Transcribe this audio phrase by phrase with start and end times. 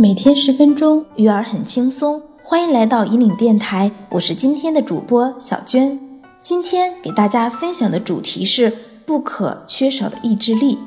[0.00, 2.22] 每天十分钟，育儿很轻松。
[2.44, 5.98] 欢迎来到引领电台，我是今天的主播小娟。
[6.40, 8.72] 今天给大家分享的主题是
[9.04, 10.78] 不可缺少的意志力。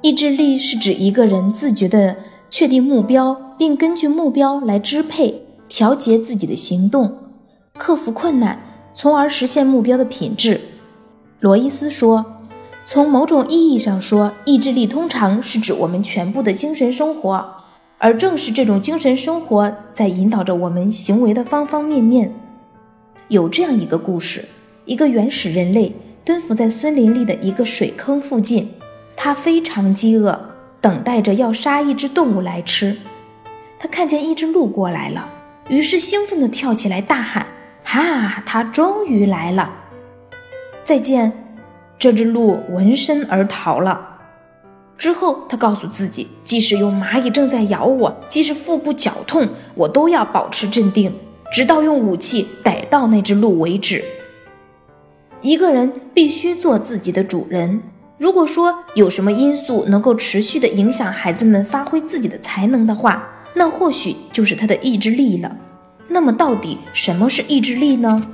[0.00, 2.16] 意志力是指一个人自觉地
[2.50, 7.16] 确定目标，并根据目标来支配、调节自己的行动，
[7.74, 8.60] 克服困难，
[8.92, 10.60] 从而实现目标的品质。
[11.38, 12.26] 罗伊斯说。
[12.84, 17.56] 从某种意义上说，意志力通常是指我们全部的精神生活，
[17.98, 22.34] 而正是这种精神生活在引导着我们行为的方方面面。
[23.28, 24.44] 有这样一个故事：
[24.84, 28.68] 一个原始人类蹲伏在森林里的一个水坑附近，
[29.16, 32.96] 他非常饥饿，等待着要杀一只动物来吃。
[33.78, 35.28] 他看见一只鹿过来了，
[35.68, 37.46] 于是兴奋地跳起来大喊
[37.84, 38.42] ：“哈！
[38.44, 39.70] 它终于来了！
[40.84, 41.32] 再见！”
[42.02, 44.18] 这只鹿闻声而逃了。
[44.98, 51.14] 之后，他告诉自己，即使有蚂蚁正在咬我，即使腹部绞痛，我都要保持镇定，
[51.52, 54.02] 直到用武器逮到那只鹿为止。
[55.42, 57.80] 一个人必须做自己的主人。
[58.18, 65.56] 如果说有什么因素能够持续的影响孩子们发挥自己的才能的话，那或许就是他的意志力了。
[66.08, 68.26] 那么，到底什么是意志力呢？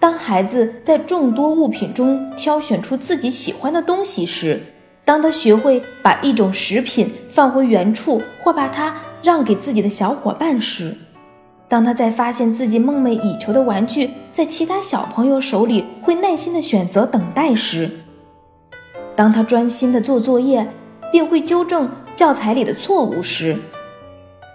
[0.00, 4.58] 当孩子在众多物品中挑选出自己喜欢的东西时，
[5.04, 10.96] 当他学会把一种食品放回原处，或把它让给自己的小伙伴时，
[11.68, 17.90] 当他在发现自己梦寐以求的玩具在其他小朋友手里会耐心的选择等待时，
[19.14, 20.66] 当他专心的做作业，
[21.12, 23.54] 并会纠正教材里的错误时，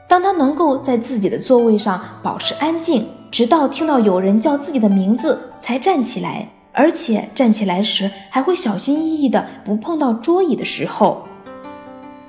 [0.09, 3.05] 当他能够在自己的座位上保持安静。
[3.35, 11.27] 直到听到有人叫自己的名字才站起来，而且站起来时还会小心翼翼的不碰到桌椅的时候，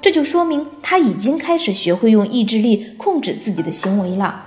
[0.01, 4.47] 这就说明他已经开始学会用意志力控制自己的行为了。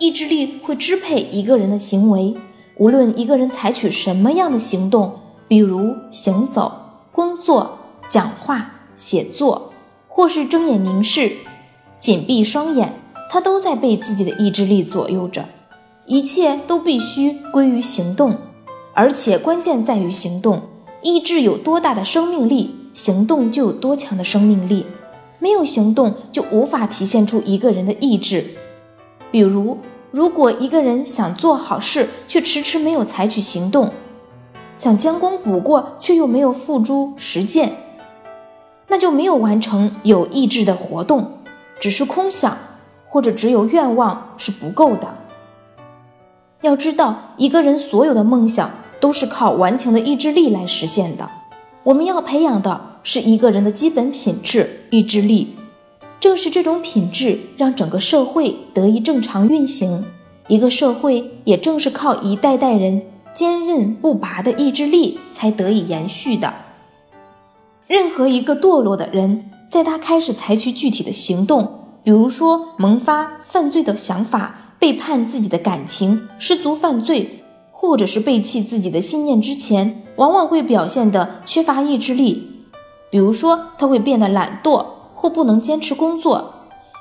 [0.00, 2.34] 意志力会支配一个人的行为，
[2.78, 7.78] 无论一个人采取什么样的行动，比如行走、工作、
[8.08, 9.72] 讲话、写作，
[10.08, 11.30] 或是睁眼凝视、
[12.00, 12.94] 紧闭双眼。
[13.32, 15.44] 他都在被自己的意志力左右着，
[16.04, 18.34] 一切都必须归于行动，
[18.92, 20.62] 而且关键在于行动。
[21.00, 24.84] 意志有多大的生命力，行动就有多强的生命力。
[25.38, 28.44] 没有行动，就无法体现出一个人的意志。
[29.30, 29.78] 比如，
[30.10, 33.92] 如果一个人想做好事，却迟迟没有采取行动，
[34.76, 37.70] 想将功补过，却又没有付诸实践，
[38.88, 41.38] 那就没有完成有意志的活动，
[41.78, 42.56] 只是空想。
[43.10, 45.12] 或者只有愿望是不够的。
[46.62, 51.28] 要知道，一个人所有的梦想都是靠顽强的意志力来实现的。
[51.82, 55.56] 我们要培养的是一个人的基本品质——意志力。
[56.20, 60.04] 正是这种品质，让整个社会得以正常运行。
[60.48, 63.00] 一个社会也正是靠一代代人
[63.32, 66.52] 坚韧不拔的意志力才得以延续的。
[67.86, 71.79] 任何一个堕落的人，在他开始采取具体的行动。
[72.10, 82.64] 比如说，萌发犯罪的想法、背叛自己的感情、失足犯罪，或者是背弃自己的信念之前，往往会表现的缺乏意志力。
[83.12, 84.84] 比如说，他会变得懒惰
[85.14, 86.52] 或不能坚持工作。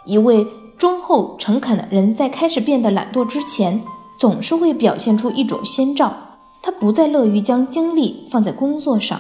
[0.06, 0.46] 一位
[0.78, 3.81] 忠厚诚恳的人在开始变得懒惰之前，
[4.20, 6.16] 总是会表现出一种先兆，
[6.62, 9.20] 他不再乐于将精力放在工作上。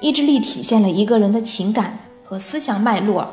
[0.00, 3.26] 意志力体现了一个人的情感和思想脉络。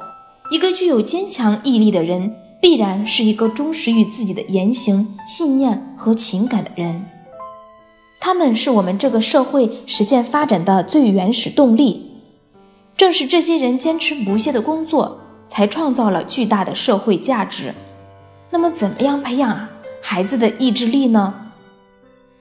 [0.51, 7.05] 一个具有坚强毅力的人，必然是一个忠实于自己的言行、信念和情感的人。
[8.19, 12.11] 他们是我们这个社会实现发展的最原始动力。
[12.95, 17.73] 正是这些人坚持不懈的工作，才创造了巨大的社会价值。
[18.51, 19.67] 那么，怎么样培养
[20.01, 21.33] 孩子的意志力呢？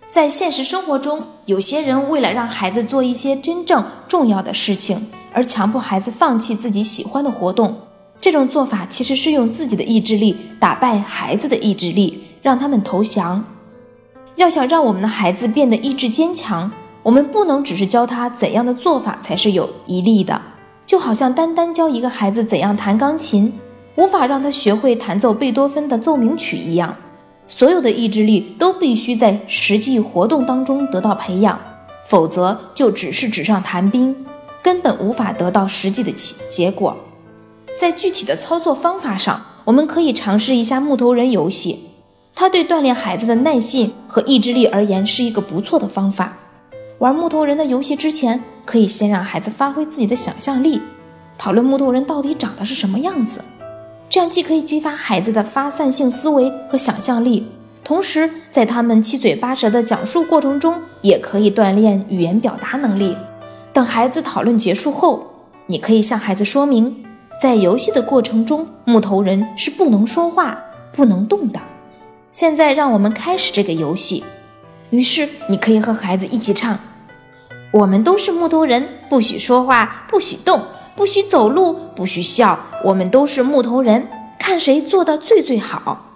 [0.09, 7.77] 在现实生活中，有些人为了让孩子做一些真正重要的事情，而强迫孩子放弃自己喜欢的活动。
[8.25, 13.45] 这种做法其实是用自己的意志力打败孩子的意志力，让他们投降。
[14.37, 16.73] 要想让我们的孩子变得意志坚强，
[17.03, 20.41] 我们不能只是教他怎样的做法才是有益力的。
[20.87, 23.53] 就好像单单教一个孩子怎样弹钢琴，
[23.97, 26.97] 无法让他学会弹奏贝多芬的奏鸣曲一样。
[27.47, 31.61] 所有的意志力都必须在实际活动当中得到培养，
[32.07, 34.17] 否则就只是纸上谈兵，
[34.63, 36.97] 根本无法得到实际的结结果。
[37.85, 41.81] 在具体的操作方法上，我们可以尝试一下木头人游戏，
[42.35, 46.39] 它对锻炼孩子的耐性和意志力而言是一个不错的方法。
[47.01, 50.81] 玩木头人的游戏之前，可以先让孩子发挥自己的想象力，
[51.37, 53.43] 讨论木头人到底长得是什么样子。
[54.09, 57.47] 这样既可以激发孩子的发散性思维和想象力，
[57.85, 63.15] 同时在他们七嘴八舌的讲述过程中，也可以锻炼语言表达能力。
[63.75, 65.27] 等孩子讨论结束后，
[65.67, 67.05] 你可以向孩子说明，
[67.45, 70.59] 在游戏的过程中，木头人是不能说话、
[70.95, 71.61] 不能动的。
[72.33, 74.25] 现在让我们开始这个游戏。
[74.89, 76.79] 于是你可以和孩子一起唱
[77.71, 80.63] ：“我们都是木头人，不许说话，不许动。”
[80.97, 84.09] 不许走路，不许笑，我们都是木头人，
[84.39, 86.07] 看谁做的最最好。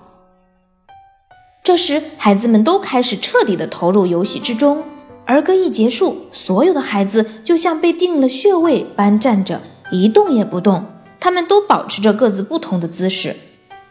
[1.62, 4.82] 这时，孩子们都开始彻底的投入游戏之中。
[5.26, 9.60] 儿歌一结束，所有的孩子就像被定了穴位般站着，
[9.92, 10.86] 一动也不动。
[11.20, 13.36] 他们都保持着各自不同的姿势。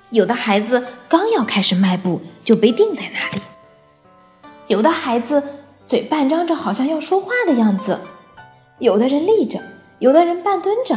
[0.09, 3.41] 有的孩子刚要开始迈步，就被定在那里；
[4.67, 5.43] 有的孩子
[5.85, 7.97] 嘴半张着，好像要说话的样子；
[8.79, 9.59] 有的人立着。
[9.99, 10.95] 有的人半蹲着，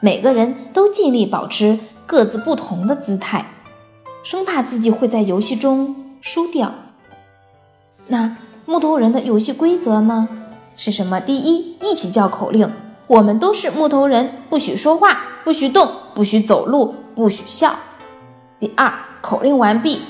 [0.00, 3.46] 每个人都尽力保持各自不同的姿态，
[4.22, 6.74] 生怕自己会在游戏中输掉。
[8.08, 8.36] 那
[8.66, 10.28] 木头人的游戏规则呢？
[10.76, 11.18] 是什么？
[11.20, 12.70] 第一，一起叫口令，
[13.06, 17.74] 我们都是木头人，不许说话，不许动，不许走路，不许笑。
[18.58, 20.00] 第二，口令完毕，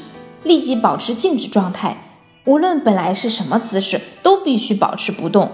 [0.44, 1.96] 立即保持静止状态，
[2.44, 5.50] 无论本来是什么姿势，都必须保持不动。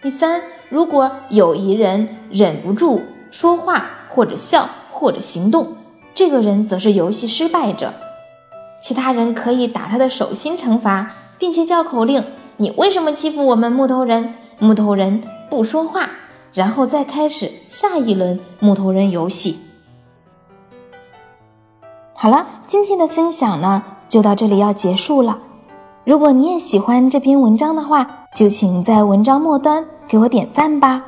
[0.00, 5.76] 第三，如果有一人忍不住说话或者笑或者行动，
[6.14, 7.92] 这个人则是游戏失败者。
[8.80, 12.24] 其他人可以打他的手心惩罚，并且叫口令
[12.58, 16.08] ：“你为什么欺负我们木头人？”木头人不说话，
[16.54, 19.58] 然后再开始下一轮木头人游戏。
[22.14, 25.38] 好了，今天的分享呢就到这里要结束了。
[26.04, 31.04] 如果你也喜欢这篇文章的话，就请在文章末端给我点赞吧。